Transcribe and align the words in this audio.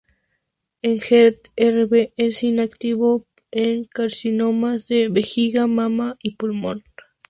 El 0.81 0.99
gen 0.99 1.35
Rb 1.55 2.13
es 2.17 2.41
inactivo 2.43 3.27
en 3.51 3.83
carcinomas 3.85 4.87
de 4.87 5.09
vejiga, 5.09 5.67
mama 5.67 6.17
y 6.23 6.37
pulmón. 6.37 6.83